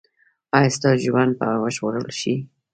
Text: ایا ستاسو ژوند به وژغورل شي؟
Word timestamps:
ایا 0.57 0.69
ستاسو 0.77 1.01
ژوند 1.05 1.31
به 1.39 1.47
وژغورل 1.63 2.07
شي؟ 2.19 2.35